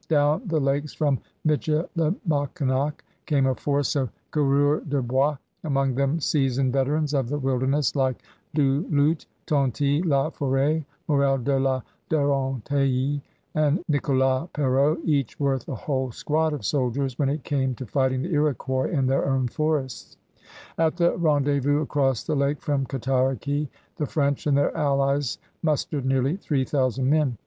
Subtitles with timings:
[0.09, 6.73] Down the lakes from Michilimackinac came a force of coureurs de bois, among them seasoned
[6.73, 8.23] veterans of the wilderness like
[8.55, 13.21] Du Lhut, Tonty, La ForSt, Morel de la Durantaye,
[13.53, 18.23] and Nicholas Perrot, each worth a whole squad of soldiers when it came to fighting
[18.23, 20.17] the Iroquois in their own forests.
[20.79, 26.37] At the rendezvous across the lake from Cataraqui the French and their allies mustered nearly
[26.37, 27.37] three thousand men.